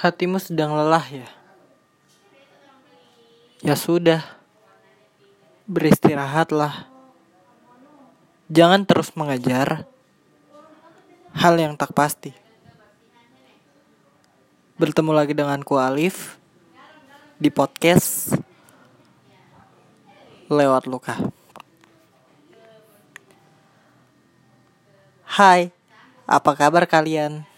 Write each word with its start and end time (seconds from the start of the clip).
Hatimu 0.00 0.40
sedang 0.40 0.72
lelah 0.72 1.04
ya? 1.12 1.28
Ya 3.60 3.76
sudah, 3.76 4.24
beristirahatlah. 5.68 6.88
Jangan 8.48 8.88
terus 8.88 9.12
mengejar 9.12 9.84
hal 11.36 11.54
yang 11.60 11.76
tak 11.76 11.92
pasti. 11.92 12.32
Bertemu 14.80 15.12
lagi 15.12 15.36
denganku 15.36 15.76
Alif 15.76 16.40
di 17.36 17.52
podcast 17.52 18.40
lewat 20.48 20.88
luka. 20.88 21.20
Hai, 25.28 25.68
apa 26.24 26.56
kabar 26.56 26.88
kalian? 26.88 27.49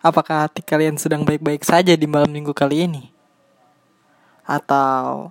Apakah 0.00 0.48
hati 0.48 0.64
kalian 0.64 0.96
sedang 0.96 1.28
baik-baik 1.28 1.60
saja 1.60 1.92
di 1.92 2.08
malam 2.08 2.32
minggu 2.32 2.56
kali 2.56 2.88
ini? 2.88 3.12
Atau 4.48 5.28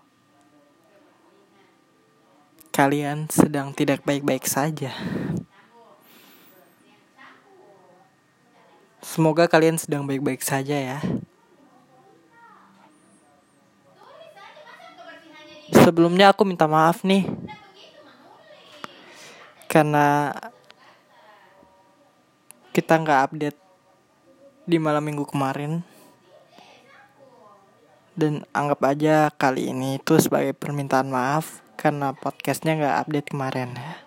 kalian 2.70 3.26
sedang 3.34 3.73
tidak 3.73 4.05
baik-baik 4.05 4.45
saja? 4.45 4.94
Semoga 9.02 9.50
kalian 9.50 9.82
sedang 9.82 10.05
baik-baik 10.05 10.45
saja 10.45 10.78
ya. 10.78 11.02
Sebelumnya 15.73 16.30
aku 16.30 16.45
minta 16.45 16.70
maaf 16.70 17.02
nih. 17.02 17.25
Karena 19.66 20.30
kita 22.70 23.02
nggak 23.02 23.22
update 23.34 23.69
di 24.70 24.78
malam 24.78 25.02
minggu 25.02 25.25
kemarin 25.25 25.81
dan 28.14 28.45
anggap 28.53 28.86
aja 28.86 29.34
kali 29.34 29.73
ini 29.73 29.98
itu 29.98 30.22
sebagai 30.22 30.53
permintaan 30.53 31.09
maaf 31.09 31.66
karena 31.73 32.14
podcastnya 32.14 32.78
nggak 32.78 32.97
update 33.02 33.34
kemarin 33.34 33.73
ya. 33.73 33.97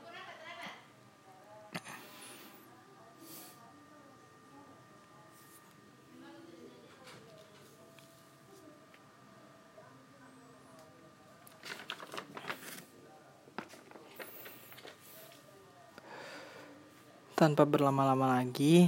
Tanpa 17.34 17.66
berlama-lama 17.66 18.38
lagi, 18.38 18.86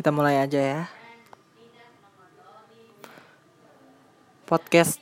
kita 0.00 0.16
mulai 0.16 0.40
aja 0.40 0.56
ya. 0.56 0.82
Podcast 4.48 4.96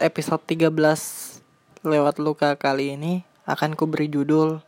episode 0.00 0.40
13 0.48 0.72
lewat 1.84 2.16
luka 2.16 2.56
kali 2.56 2.96
ini 2.96 3.28
akan 3.44 3.76
ku 3.76 3.84
beri 3.84 4.08
judul 4.08 4.64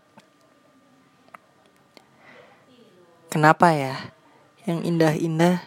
Kenapa 3.32 3.72
ya 3.72 4.12
yang 4.68 4.84
indah-indah 4.84 5.64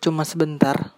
cuma 0.00 0.24
sebentar? 0.24 0.96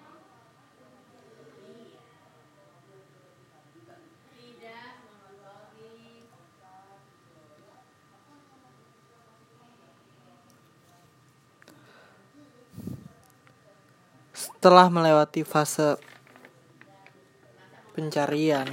Setelah 14.62 14.86
melewati 14.86 15.42
fase 15.42 15.98
pencarian. 17.98 18.70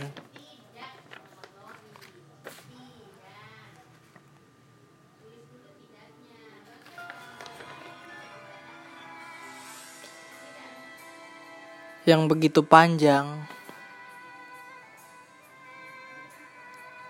Yang 12.05 12.21
begitu 12.29 12.61
panjang 12.61 13.49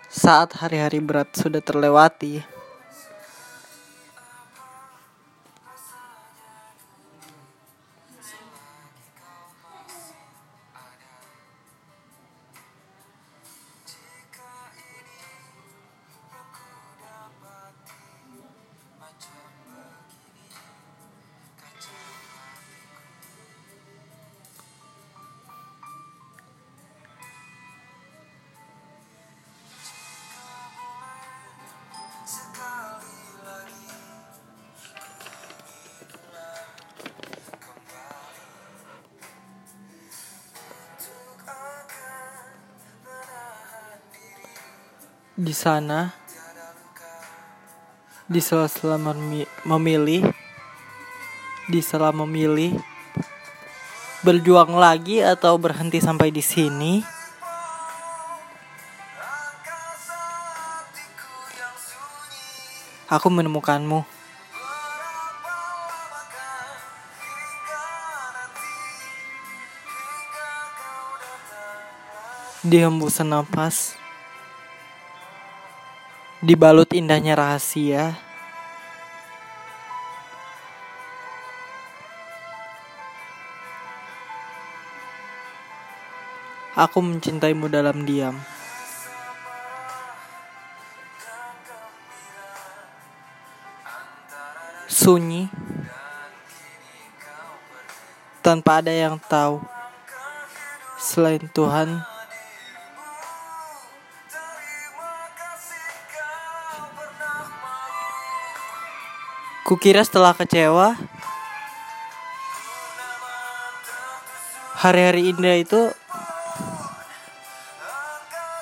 saat 0.08 0.56
hari-hari 0.56 1.04
berat 1.04 1.28
sudah 1.36 1.60
terlewati 1.60 2.40
di 45.40 45.56
sana 45.56 46.12
di 48.28 48.44
sela-sela 48.44 49.00
memilih 49.64 50.28
di 51.64 51.80
sela 51.80 52.12
memilih 52.12 52.76
berjuang 54.20 54.76
lagi 54.76 55.24
atau 55.24 55.56
berhenti 55.56 55.96
sampai 55.96 56.28
di 56.28 56.44
sini? 56.44 57.00
Aku 63.08 63.26
menemukanmu. 63.32 64.04
Di 72.60 72.76
hembusan 72.76 73.32
nafas 73.32 73.99
dibalut 76.40 76.88
indahnya 76.96 77.36
rahasia. 77.36 78.16
Aku 86.72 87.04
mencintaimu 87.04 87.68
dalam 87.68 88.08
diam. 88.08 88.40
Sunyi 94.88 95.48
tanpa 98.40 98.80
ada 98.80 98.92
yang 98.92 99.20
tahu 99.20 99.60
selain 100.96 101.44
Tuhan 101.52 102.09
Kukira 109.70 110.02
setelah 110.02 110.34
kecewa, 110.34 110.98
hari-hari 114.74 115.30
indah 115.30 115.62
itu 115.62 115.94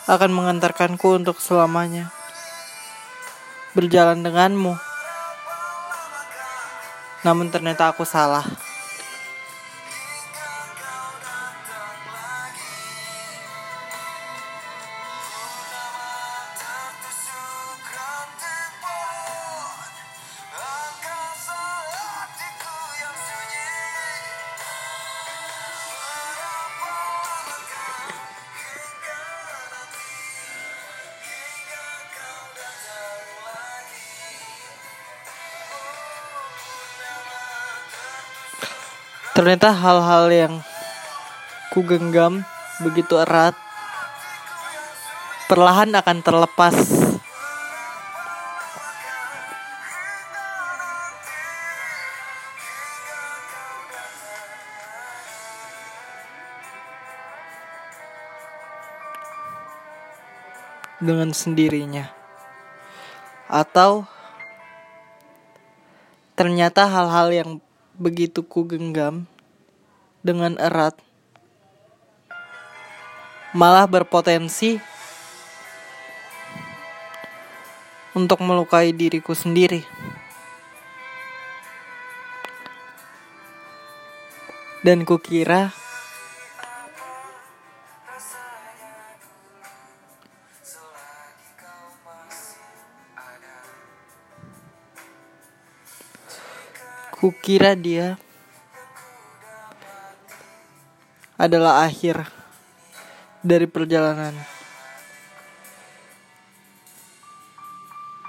akan 0.04 0.28
mengantarkanku 0.36 1.16
untuk 1.16 1.40
selamanya 1.40 2.12
berjalan 3.72 4.20
denganmu. 4.20 4.76
Namun 7.24 7.48
ternyata 7.48 7.88
aku 7.88 8.04
salah. 8.04 8.44
Ternyata 39.38 39.70
hal-hal 39.70 40.26
yang 40.34 40.54
ku 41.70 41.86
genggam 41.86 42.42
begitu 42.82 43.22
erat 43.22 43.54
perlahan 45.46 45.94
akan 45.94 46.18
terlepas. 46.26 46.74
Dengan 60.98 61.30
sendirinya, 61.30 62.10
atau 63.46 64.02
ternyata 66.34 66.90
hal-hal 66.90 67.30
yang 67.30 67.50
begitu 67.98 68.46
ku 68.46 68.62
genggam 68.62 69.26
dengan 70.22 70.54
erat 70.62 70.94
malah 73.58 73.90
berpotensi 73.90 74.78
untuk 78.14 78.42
melukai 78.42 78.90
diriku 78.94 79.34
sendiri. 79.34 79.82
Dan 84.82 85.02
kukira 85.02 85.74
kukira 97.18 97.74
dia 97.74 98.14
adalah 101.34 101.86
akhir 101.86 102.26
dari 103.42 103.66
perjalanan. 103.70 104.34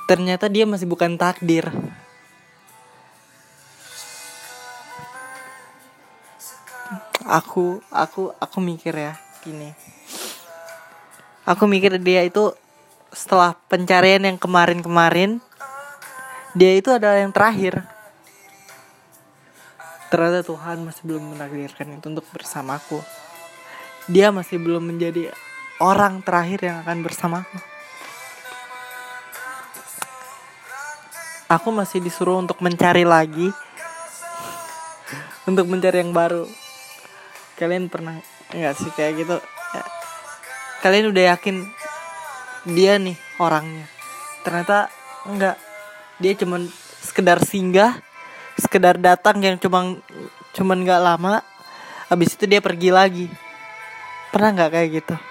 Ternyata 0.10 0.50
dia 0.50 0.66
masih 0.66 0.90
bukan 0.90 1.18
takdir. 1.18 1.70
Aku, 7.30 7.78
aku, 7.94 8.34
aku 8.42 8.58
mikir 8.58 8.94
ya, 8.94 9.14
gini. 9.46 9.70
Aku 11.46 11.70
mikir 11.70 11.98
dia 12.02 12.26
itu 12.26 12.54
setelah 13.14 13.54
pencarian 13.70 14.22
yang 14.22 14.38
kemarin-kemarin, 14.38 15.42
dia 16.58 16.74
itu 16.74 16.90
adalah 16.90 17.22
yang 17.22 17.34
terakhir. 17.34 17.89
Ternyata 20.10 20.42
Tuhan 20.42 20.82
masih 20.82 21.04
belum 21.06 21.38
menakdirkan 21.38 22.02
itu 22.02 22.06
untuk 22.10 22.26
bersamaku. 22.34 22.98
Dia 24.10 24.34
masih 24.34 24.58
belum 24.58 24.90
menjadi 24.90 25.30
orang 25.78 26.26
terakhir 26.26 26.66
yang 26.66 26.78
akan 26.82 27.06
bersamaku. 27.06 27.58
Aku 31.50 31.70
masih 31.70 32.02
disuruh 32.02 32.42
untuk 32.42 32.62
mencari 32.62 33.06
lagi, 33.06 33.50
untuk 35.46 35.66
mencari 35.70 36.02
yang 36.02 36.14
baru. 36.14 36.46
Kalian 37.58 37.90
pernah 37.90 38.18
nggak 38.50 38.74
sih 38.78 38.90
kayak 38.94 39.14
gitu? 39.18 39.38
Ya. 39.74 39.84
Kalian 40.82 41.10
udah 41.14 41.24
yakin 41.38 41.70
dia 42.70 42.98
nih 42.98 43.18
orangnya? 43.38 43.86
Ternyata 44.42 44.90
enggak. 45.30 45.58
Dia 46.18 46.34
cuman 46.34 46.70
sekedar 47.02 47.42
singgah 47.46 48.09
sekedar 48.60 49.00
datang 49.00 49.40
yang 49.42 49.56
cuma 49.58 49.98
cuman 50.54 50.78
nggak 50.84 51.02
lama 51.02 51.42
habis 52.12 52.36
itu 52.36 52.46
dia 52.46 52.60
pergi 52.60 52.90
lagi. 52.92 53.28
Pernah 54.30 54.50
nggak 54.54 54.72
kayak 54.76 54.90
gitu 55.02 55.29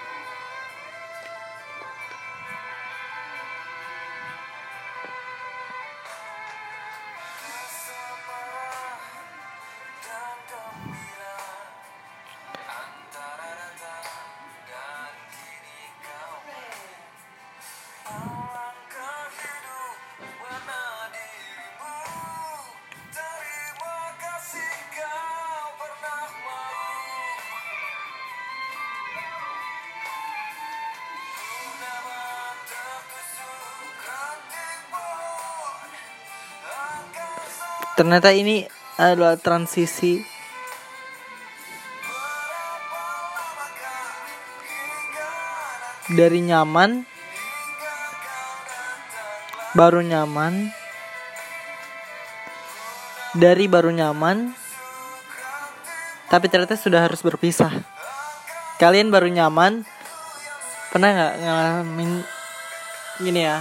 ternyata 37.99 38.31
ini 38.31 38.63
adalah 38.95 39.35
transisi. 39.35 40.23
Dari 46.07 46.39
nyaman 46.39 47.03
baru 49.75 49.99
nyaman. 49.99 50.71
Dari 53.35 53.67
baru 53.67 53.91
nyaman 53.91 54.55
tapi 56.31 56.47
ternyata 56.47 56.79
sudah 56.79 57.03
harus 57.03 57.19
berpisah. 57.19 57.83
Kalian 58.79 59.11
baru 59.11 59.27
nyaman 59.27 59.83
pernah 60.87 61.09
nggak 61.11 61.35
ngalamin 61.43 62.11
gini 63.19 63.43
ya? 63.43 63.59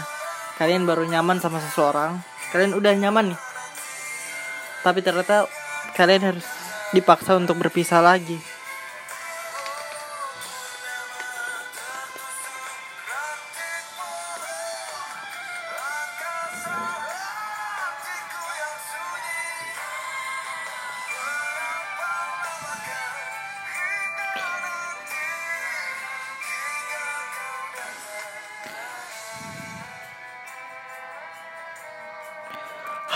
Kalian 0.62 0.87
baru 0.87 1.05
nyaman 1.11 1.43
sama 1.43 1.58
seseorang 1.58 2.23
kalian 2.49 2.73
udah 2.73 2.92
nyaman 2.97 3.37
nih 3.37 3.48
tapi 4.82 5.02
ternyata 5.02 5.49
kalian 5.94 6.23
harus 6.35 6.47
dipaksa 6.94 7.37
untuk 7.37 7.58
berpisah 7.61 8.00
lagi 8.00 8.38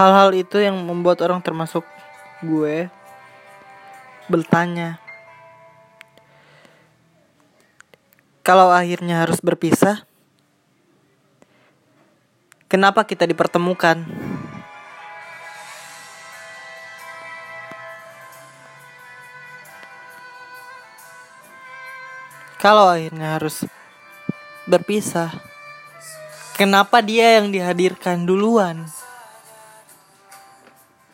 hal-hal 0.03 0.35
itu 0.35 0.59
yang 0.59 0.75
membuat 0.83 1.23
orang 1.23 1.39
termasuk 1.39 1.87
gue 2.43 2.91
bertanya. 4.27 4.99
Kalau 8.43 8.75
akhirnya 8.75 9.23
harus 9.23 9.39
berpisah 9.39 10.03
kenapa 12.67 13.07
kita 13.07 13.31
dipertemukan? 13.31 14.03
Kalau 22.59 22.91
akhirnya 22.91 23.39
harus 23.39 23.63
berpisah 24.67 25.31
kenapa 26.55 27.03
dia 27.03 27.43
yang 27.43 27.51
dihadirkan 27.51 28.23
duluan 28.23 28.87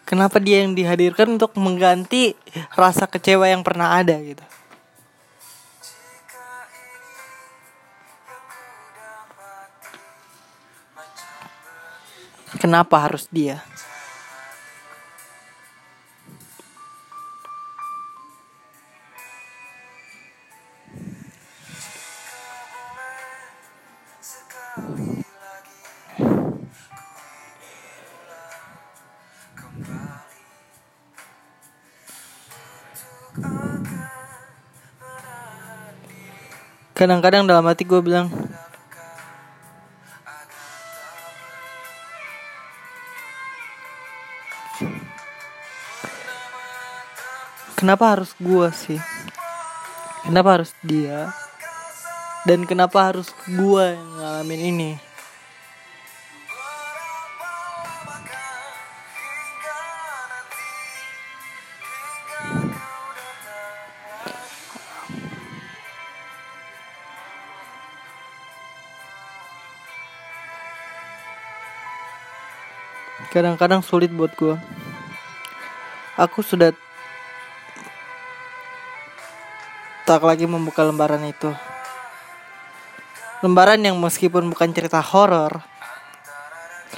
kenapa 0.09 0.41
dia 0.41 0.65
yang 0.65 0.73
dihadirkan 0.73 1.37
untuk 1.37 1.53
mengganti 1.61 2.33
rasa 2.73 3.05
kecewa 3.05 3.45
yang 3.45 3.61
pernah 3.61 4.00
ada 4.00 4.17
gitu? 4.25 4.41
Kenapa 12.57 13.05
harus 13.05 13.29
dia 13.29 13.61
kadang-kadang 36.99 37.47
dalam 37.47 37.62
hati 37.62 37.87
gue 37.87 38.02
bilang 38.02 38.26
kenapa 47.78 48.19
harus 48.19 48.35
gua 48.43 48.75
sih? 48.75 48.99
Kenapa 50.26 50.59
harus 50.59 50.75
dia? 50.83 51.31
Dan 52.43 52.67
kenapa 52.67 53.14
harus 53.14 53.31
gua 53.47 53.95
yang 53.95 54.09
ngalamin 54.19 54.62
ini 54.75 54.90
kadang-kadang 73.29 73.85
sulit 73.85 74.09
buat 74.09 74.33
gue 74.33 74.57
aku 76.17 76.41
sudah 76.41 76.73
tak 80.09 80.25
lagi 80.25 80.49
membuka 80.49 80.81
lembaran 80.89 81.21
itu. 81.29 81.53
Lembaran 83.45 83.79
yang 83.85 84.01
meskipun 84.01 84.49
bukan 84.49 84.73
cerita 84.73 84.99
horor 85.05 85.61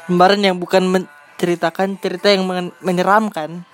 lembaran 0.06 0.38
yang 0.38 0.56
bukan 0.56 0.86
menceritakan 0.86 1.98
cerita 1.98 2.30
yang 2.30 2.46
menyeramkan 2.78 3.66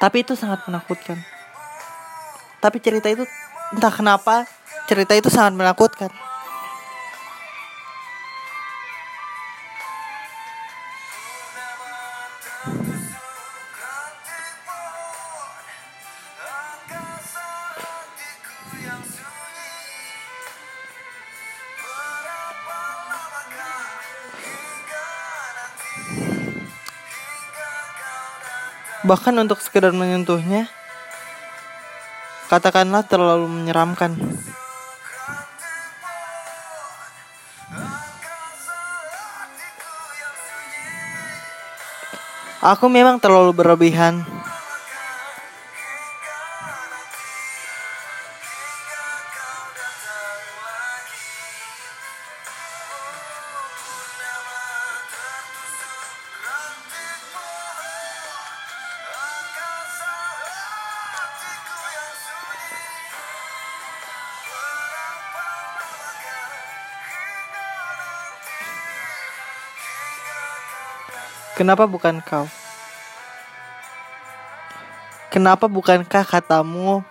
tapi 0.00 0.24
itu 0.24 0.32
sangat 0.32 0.64
menakutkan. 0.64 1.20
Tapi 2.62 2.80
cerita 2.80 3.12
itu 3.12 3.28
entah 3.76 3.92
kenapa 3.92 4.48
cerita 4.88 5.12
itu 5.12 5.28
sangat 5.28 5.58
menakutkan 5.58 6.08
bahkan 29.10 29.34
untuk 29.42 29.58
sekedar 29.58 29.90
menyentuhnya 29.90 30.70
katakanlah 32.46 33.02
terlalu 33.02 33.50
menyeramkan. 33.50 34.14
Aku 42.62 42.86
memang 42.86 43.18
terlalu 43.18 43.50
berlebihan 43.50 44.22
Kenapa 71.60 71.84
bukan 71.84 72.24
kau? 72.24 72.48
Kenapa 75.28 75.68
bukankah 75.68 76.24
katamu 76.24 77.04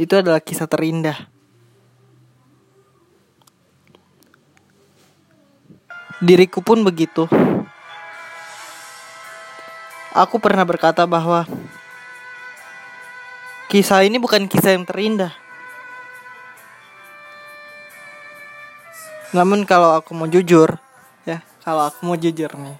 itu 0.00 0.16
adalah 0.16 0.40
kisah 0.40 0.64
terindah? 0.64 1.28
Diriku 6.24 6.64
pun 6.64 6.80
begitu. 6.80 7.28
Aku 10.16 10.40
pernah 10.40 10.64
berkata 10.64 11.04
bahwa 11.04 11.44
kisah 13.68 14.08
ini 14.08 14.16
bukan 14.16 14.48
kisah 14.48 14.72
yang 14.72 14.88
terindah. 14.88 15.49
Namun 19.30 19.62
kalau 19.62 19.94
aku 19.94 20.10
mau 20.10 20.26
jujur, 20.26 20.74
ya, 21.22 21.38
kalau 21.62 21.86
aku 21.86 22.02
mau 22.02 22.18
jujur 22.18 22.50
nih, 22.50 22.78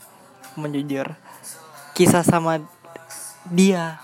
mau 0.59 0.67
jujur, 0.67 1.07
kisah 1.95 2.27
sama 2.27 2.59
dia 3.47 4.03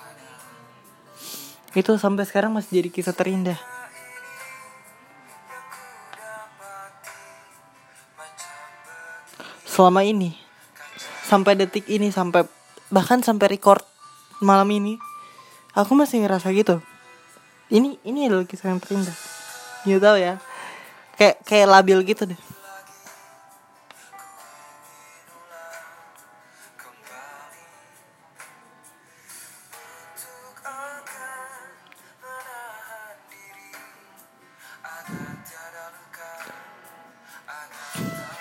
itu 1.76 1.92
sampai 2.00 2.24
sekarang 2.24 2.56
masih 2.56 2.80
jadi 2.80 2.88
kisah 2.88 3.12
terindah. 3.12 3.60
Selama 9.68 10.00
ini, 10.00 10.32
sampai 11.28 11.52
detik 11.52 11.84
ini, 11.92 12.08
sampai 12.08 12.48
bahkan 12.88 13.20
sampai 13.20 13.52
record 13.52 13.84
malam 14.40 14.72
ini, 14.72 14.96
aku 15.76 15.92
masih 15.92 16.24
ngerasa 16.24 16.48
gitu. 16.56 16.80
Ini 17.68 18.00
ini 18.08 18.24
adalah 18.24 18.48
kisah 18.48 18.72
yang 18.72 18.80
terindah. 18.80 19.12
You 19.84 20.00
tahu 20.00 20.16
ya, 20.16 20.40
kayak 21.16 21.36
kayak 21.48 21.66
labil 21.68 21.98
gitu 22.04 22.28
deh 22.28 22.40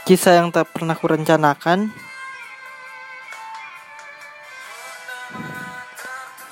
kisah 0.05 0.37
yang 0.37 0.53
tak 0.53 0.69
pernah 0.69 0.93
kurencanakan 0.93 1.89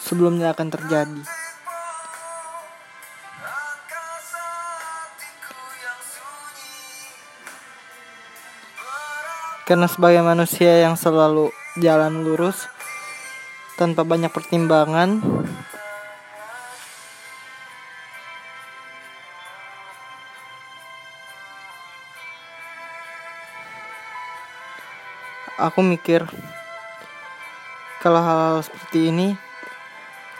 sebelumnya 0.02 0.58
akan 0.58 0.68
terjadi. 0.74 1.43
Karena 9.64 9.88
sebagai 9.88 10.20
manusia 10.20 10.84
yang 10.84 11.00
selalu 11.00 11.48
jalan 11.80 12.28
lurus 12.28 12.68
tanpa 13.80 14.04
banyak 14.04 14.28
pertimbangan, 14.28 15.24
aku 25.56 25.80
mikir 25.80 26.28
kalau 28.04 28.20
hal-hal 28.20 28.68
seperti 28.68 29.16
ini 29.16 29.28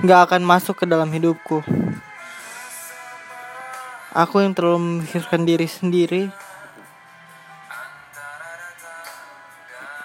nggak 0.04 0.20
akan 0.28 0.44
masuk 0.44 0.84
ke 0.84 0.86
dalam 0.86 1.08
hidupku. 1.16 1.64
Aku 4.12 4.44
yang 4.44 4.52
terlalu 4.52 5.00
memikirkan 5.00 5.48
diri 5.48 5.66
sendiri 5.66 6.28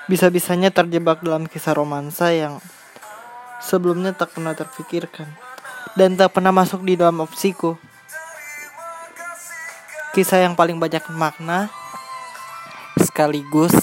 bisa-bisanya 0.09 0.73
terjebak 0.73 1.21
dalam 1.21 1.45
kisah 1.45 1.77
romansa 1.77 2.33
yang 2.33 2.65
sebelumnya 3.61 4.17
tak 4.17 4.33
pernah 4.33 4.57
terpikirkan 4.57 5.29
dan 5.95 6.17
tak 6.17 6.33
pernah 6.33 6.51
masuk 6.51 6.81
di 6.81 6.97
dalam 6.97 7.21
opsiku. 7.21 7.77
Kisah 10.17 10.49
yang 10.49 10.57
paling 10.57 10.81
banyak 10.81 11.05
makna 11.13 11.69
sekaligus 12.97 13.77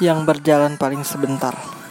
yang 0.00 0.24
berjalan 0.24 0.80
paling 0.80 1.04
sebentar. 1.04 1.81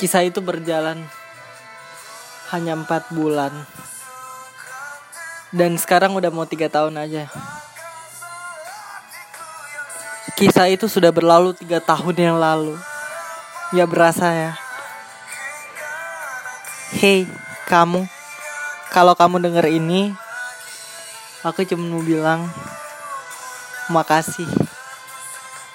Kisah 0.00 0.24
itu 0.24 0.40
berjalan 0.40 1.04
hanya 2.48 2.72
empat 2.72 3.12
bulan 3.12 3.52
dan 5.52 5.76
sekarang 5.76 6.16
udah 6.16 6.32
mau 6.32 6.48
tiga 6.48 6.72
tahun 6.72 6.96
aja. 6.96 7.28
Kisah 10.40 10.72
itu 10.72 10.88
sudah 10.88 11.12
berlalu 11.12 11.52
tiga 11.52 11.84
tahun 11.84 12.16
yang 12.16 12.40
lalu. 12.40 12.80
Ya 13.76 13.84
berasa 13.84 14.32
ya. 14.32 14.52
Hey, 16.96 17.28
kamu. 17.68 18.08
Kalau 18.88 19.12
kamu 19.12 19.36
denger 19.36 19.68
ini, 19.68 20.16
aku 21.44 21.60
cuma 21.68 21.92
mau 21.92 22.00
bilang 22.00 22.48
makasih. 23.92 24.48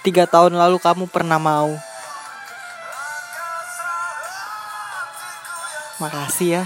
Tiga 0.02 0.26
tahun 0.26 0.58
lalu 0.58 0.82
kamu 0.82 1.14
pernah 1.14 1.38
mau. 1.38 1.78
Makasih 5.96 6.60
ya. 6.60 6.64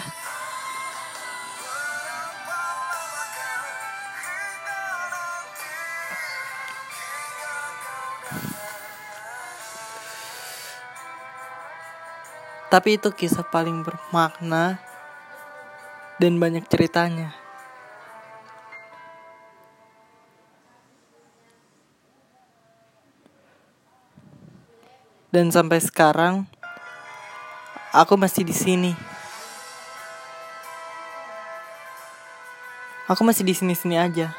Tapi 12.70 13.02
itu 13.02 13.10
kisah 13.10 13.42
paling 13.42 13.82
bermakna 13.82 14.78
dan 16.22 16.38
banyak 16.38 16.66
ceritanya. 16.70 17.34
Dan 25.30 25.54
sampai 25.54 25.78
sekarang 25.82 26.50
aku 27.94 28.18
masih 28.18 28.46
di 28.46 28.54
sini. 28.54 29.19
Aku 33.10 33.26
masih 33.26 33.42
di 33.42 33.58
sini-sini 33.58 33.98
aja. 33.98 34.38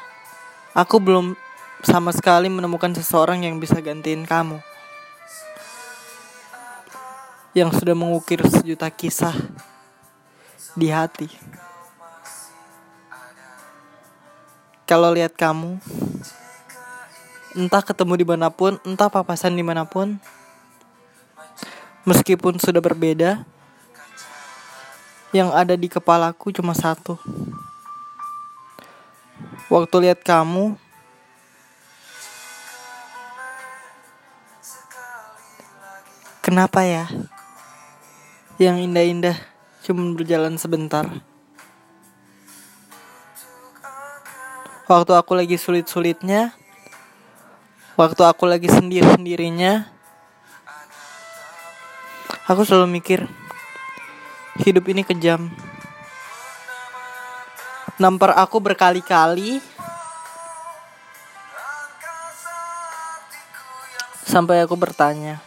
Aku 0.71 1.03
belum 1.03 1.35
sama 1.83 2.15
sekali 2.15 2.47
menemukan 2.47 2.95
seseorang 2.95 3.43
yang 3.43 3.59
bisa 3.59 3.75
gantiin 3.83 4.23
kamu. 4.23 4.63
Yang 7.51 7.83
sudah 7.83 7.95
mengukir 7.99 8.39
sejuta 8.47 8.87
kisah 8.87 9.35
di 10.79 10.87
hati. 10.87 11.27
Kalau 14.87 15.11
lihat 15.11 15.35
kamu, 15.35 15.75
entah 17.59 17.83
ketemu 17.83 18.13
di 18.15 18.25
mana 18.25 18.47
pun, 18.47 18.79
entah 18.87 19.11
papasan 19.11 19.51
di 19.51 19.63
mana 19.67 19.83
pun, 19.83 20.15
Meskipun 22.01 22.57
sudah 22.57 22.81
berbeda, 22.81 23.45
yang 25.29 25.53
ada 25.53 25.77
di 25.77 25.85
kepalaku 25.85 26.49
cuma 26.49 26.73
satu. 26.73 27.13
Waktu 29.71 29.95
lihat 30.03 30.19
kamu, 30.25 30.75
kenapa 36.43 36.83
ya? 36.83 37.05
Yang 38.59 38.77
indah-indah 38.91 39.37
cuma 39.85 40.11
berjalan 40.13 40.59
sebentar. 40.59 41.07
Waktu 44.91 45.11
aku 45.15 45.31
lagi 45.39 45.55
sulit-sulitnya, 45.55 46.51
waktu 47.95 48.21
aku 48.27 48.43
lagi 48.43 48.67
sendiri-sendirinya, 48.67 50.01
Aku 52.51 52.67
selalu 52.67 52.99
mikir 52.99 53.31
hidup 54.59 54.83
ini 54.91 55.07
kejam. 55.07 55.47
Nampar 58.01 58.33
aku 58.33 58.57
berkali-kali 58.57 59.61
sampai 64.25 64.65
aku 64.65 64.73
bertanya, 64.73 65.37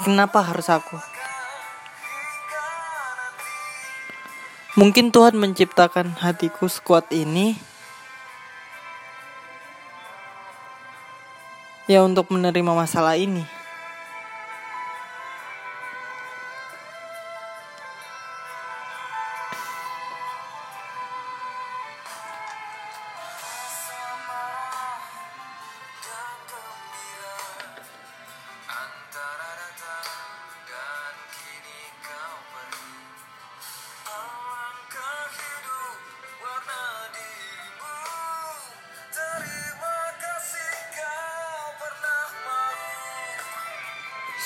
kenapa 0.00 0.40
harus 0.40 0.72
aku? 0.72 0.96
Mungkin 4.80 5.12
Tuhan 5.12 5.36
menciptakan 5.36 6.16
hatiku 6.16 6.64
sekuat 6.64 7.12
ini 7.12 7.60
ya 11.92 12.00
untuk 12.08 12.32
menerima 12.32 12.72
masalah 12.72 13.20
ini. 13.20 13.57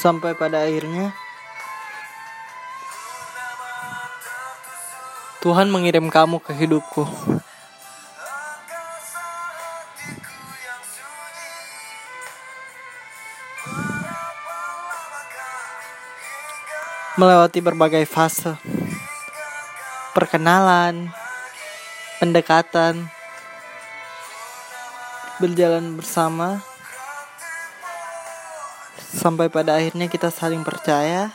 Sampai 0.03 0.35
pada 0.35 0.67
akhirnya 0.67 1.15
Tuhan 5.39 5.71
mengirim 5.71 6.11
kamu 6.11 6.43
ke 6.43 6.55
hidupku. 6.55 7.03
Melewati 17.19 17.59
berbagai 17.59 18.07
fase, 18.07 18.55
perkenalan, 20.15 21.11
pendekatan, 22.23 23.11
berjalan 25.43 25.99
bersama 25.99 26.63
sampai 29.13 29.53
pada 29.53 29.77
akhirnya 29.77 30.09
kita 30.09 30.33
saling 30.33 30.65
percaya. 30.65 31.29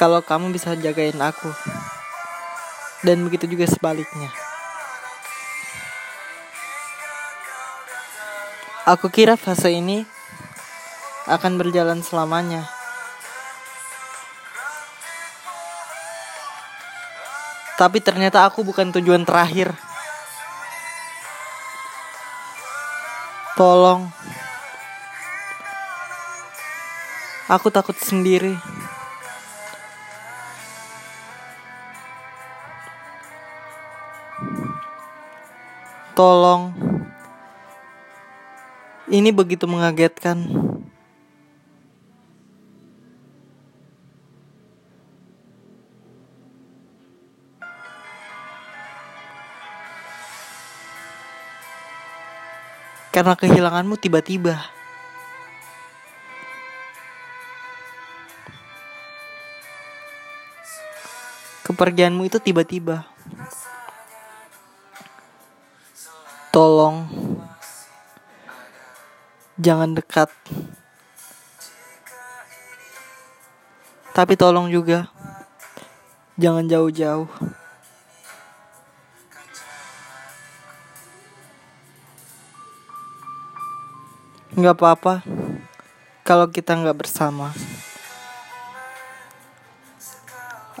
Kalau 0.00 0.24
kamu 0.24 0.50
bisa 0.50 0.72
jagain 0.74 1.20
aku. 1.20 1.52
Dan 3.04 3.28
begitu 3.28 3.44
juga 3.44 3.68
sebaliknya. 3.68 4.32
Aku 8.88 9.12
kira 9.12 9.36
fase 9.36 9.72
ini 9.76 10.08
akan 11.28 11.60
berjalan 11.60 12.00
selamanya. 12.00 12.64
Tapi 17.76 18.00
ternyata 18.00 18.48
aku 18.48 18.64
bukan 18.64 18.92
tujuan 18.96 19.28
terakhir. 19.28 19.72
Tolong 23.54 24.10
Aku 27.44 27.68
takut 27.68 27.92
sendiri. 28.00 28.56
Tolong. 36.16 36.72
Ini 39.12 39.28
begitu 39.28 39.68
mengagetkan. 39.68 40.40
Karena 53.12 53.36
kehilanganmu 53.36 54.00
tiba-tiba. 54.00 54.83
Kepergianmu 61.74 62.30
itu 62.30 62.38
tiba-tiba. 62.38 63.02
Tolong 66.54 67.10
jangan 69.58 69.90
dekat. 69.90 70.30
Tapi 74.14 74.38
tolong 74.38 74.70
juga 74.70 75.10
jangan 76.38 76.62
jauh-jauh. 76.70 77.26
Nggak 84.54 84.78
apa-apa 84.78 85.26
kalau 86.22 86.46
kita 86.46 86.78
nggak 86.78 86.94
bersama. 86.94 87.50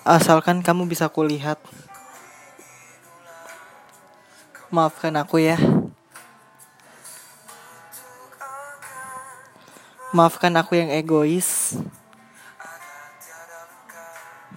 Asalkan 0.02 0.66
kamu 0.66 0.90
bisa 0.90 1.06
kulihat. 1.06 1.62
Maafkan 4.74 5.14
aku 5.14 5.38
ya. 5.38 5.54
Maafkan 10.10 10.58
aku 10.58 10.74
yang 10.74 10.90
egois. 10.90 11.78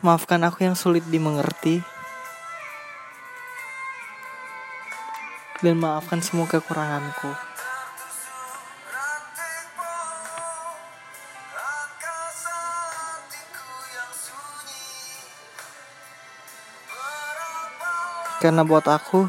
Maafkan 0.01 0.41
aku 0.41 0.65
yang 0.65 0.73
sulit 0.73 1.05
dimengerti. 1.05 1.85
dan 5.61 5.81
maafkan 5.81 6.21
semua 6.21 6.45
kekuranganku. 6.45 7.46
Karena 18.47 18.63
buat 18.63 18.87
aku 18.87 19.27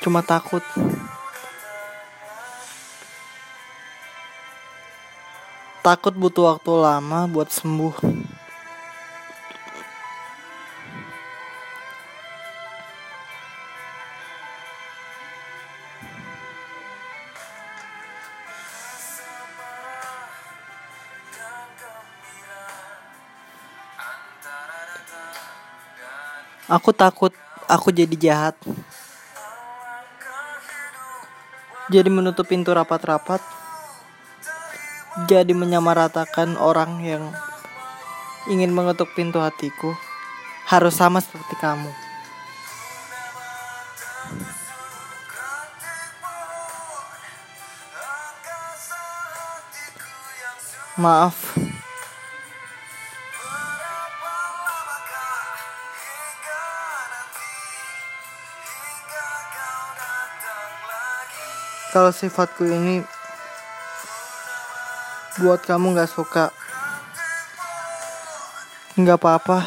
cuma 0.00 0.24
takut. 0.24 0.64
Takut 5.84 6.16
butuh 6.16 6.48
waktu 6.48 6.72
lama 6.80 7.28
buat 7.28 7.52
sembuh. 7.52 8.13
Aku 26.64 26.96
takut 26.96 27.28
aku 27.68 27.92
jadi 27.92 28.16
jahat. 28.16 28.56
Jadi 31.92 32.08
menutup 32.08 32.48
pintu 32.48 32.72
rapat-rapat. 32.72 33.44
Jadi 35.28 35.52
menyamaratakan 35.52 36.56
orang 36.56 37.04
yang 37.04 37.24
ingin 38.48 38.72
mengetuk 38.72 39.12
pintu 39.12 39.44
hatiku. 39.44 39.92
Harus 40.64 40.96
sama 40.96 41.20
seperti 41.20 41.52
kamu. 41.60 41.92
Maaf. 50.96 51.73
Kalau 61.94 62.10
sifatku 62.10 62.66
ini 62.66 63.06
buat 65.38 65.62
kamu 65.62 65.94
nggak 65.94 66.10
suka 66.10 66.50
nggak 68.98 69.14
apa-apa. 69.14 69.62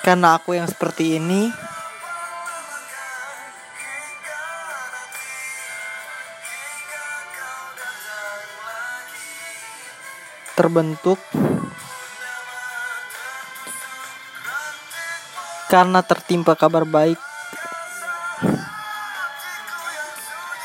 Karena 0.00 0.40
aku 0.40 0.56
yang 0.56 0.64
seperti 0.64 1.20
ini. 1.20 1.52
Terbentuk 10.56 11.20
karena 15.72 16.04
tertimpa 16.04 16.52
kabar 16.52 16.84
baik 16.84 17.29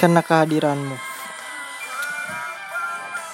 karena 0.06 0.22
kehadiranmu. 0.22 0.98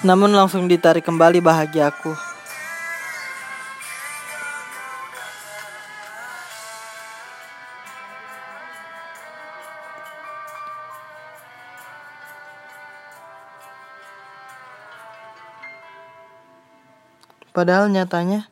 Namun 0.08 0.32
langsung 0.32 0.64
ditarik 0.72 1.04
kembali 1.04 1.44
bahagiaku. 1.44 2.16
Padahal 17.52 17.92
nyatanya 17.92 18.48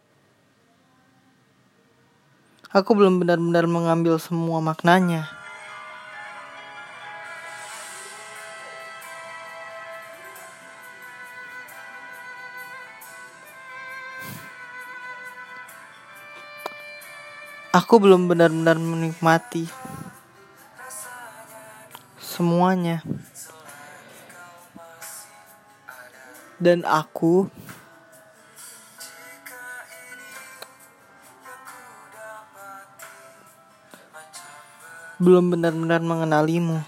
aku 2.68 2.92
belum 2.92 3.24
benar-benar 3.24 3.64
mengambil 3.64 4.20
semua 4.20 4.61
maknanya. 4.61 5.39
Aku 17.81 17.97
belum 17.97 18.29
benar-benar 18.29 18.77
menikmati 18.77 19.64
semuanya. 22.21 23.01
Dan 26.61 26.85
aku 26.85 27.49
belum 35.16 35.49
benar-benar 35.49 36.05
mengenalimu. 36.05 36.85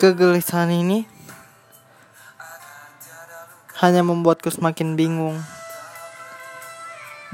Kegelisahan 0.00 0.72
ini 0.72 1.04
hanya 3.84 4.00
membuatku 4.00 4.48
semakin 4.48 4.96
bingung 4.96 5.36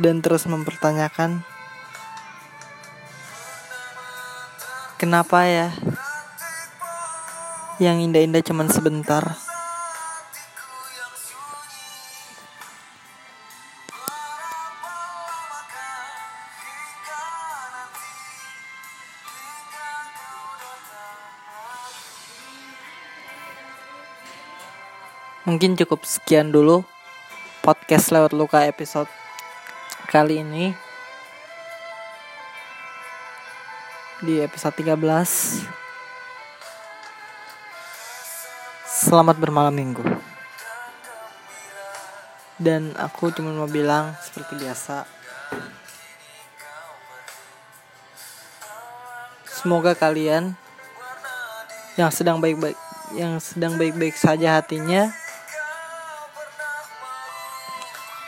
dan 0.02 0.18
terus 0.18 0.50
mempertanyakan 0.50 1.46
kenapa 4.98 5.46
ya 5.46 5.68
yang 7.78 8.02
indah-indah 8.02 8.42
cuman 8.42 8.66
sebentar. 8.66 9.45
Mungkin 25.46 25.78
cukup 25.78 26.02
sekian 26.02 26.50
dulu 26.50 26.82
podcast 27.62 28.10
lewat 28.10 28.34
luka 28.34 28.66
episode 28.66 29.06
kali 30.10 30.42
ini. 30.42 30.74
Di 34.26 34.42
episode 34.42 34.74
13. 34.74 34.98
Selamat 38.90 39.38
bermalam 39.38 39.70
minggu. 39.70 40.02
Dan 42.58 42.90
aku 42.98 43.30
cuma 43.30 43.54
mau 43.54 43.70
bilang 43.70 44.18
seperti 44.18 44.58
biasa. 44.58 45.06
Semoga 49.46 49.94
kalian 49.94 50.58
yang 51.94 52.10
sedang 52.10 52.42
baik-baik 52.42 52.74
yang 53.14 53.38
sedang 53.38 53.78
baik-baik 53.78 54.18
saja 54.18 54.58
hatinya 54.58 55.14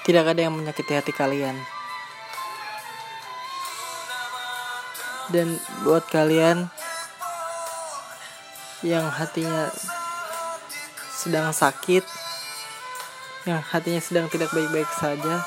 tidak 0.09 0.25
ada 0.25 0.49
yang 0.49 0.57
menyakiti 0.57 0.97
hati 0.97 1.13
kalian. 1.13 1.53
Dan 5.29 5.61
buat 5.85 6.09
kalian 6.09 6.73
yang 8.81 9.05
hatinya 9.13 9.69
sedang 11.13 11.53
sakit, 11.53 12.09
yang 13.45 13.61
hatinya 13.61 14.01
sedang 14.01 14.33
tidak 14.33 14.49
baik-baik 14.49 14.89
saja, 14.97 15.45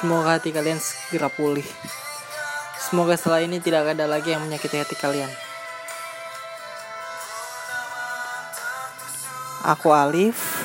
semoga 0.00 0.40
hati 0.40 0.56
kalian 0.56 0.80
segera 0.80 1.28
pulih. 1.28 1.68
Semoga 2.80 3.20
setelah 3.20 3.44
ini 3.44 3.60
tidak 3.60 3.92
ada 3.92 4.08
lagi 4.08 4.32
yang 4.32 4.40
menyakiti 4.40 4.80
hati 4.80 4.96
kalian. 4.96 5.28
Aku 9.68 9.92
Alif. 9.92 10.61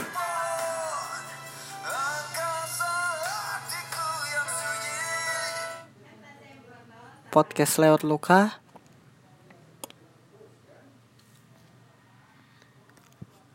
Podcast 7.29 7.77
lewat 7.77 8.01
luka. 8.07 8.63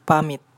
Pamit. 0.05 0.52